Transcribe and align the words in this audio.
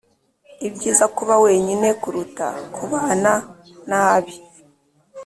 ibyiza 0.67 1.05
kuba 1.17 1.33
wenyine 1.43 1.87
kuruta 2.01 2.47
kubana 2.75 3.33
nabi 3.89 4.35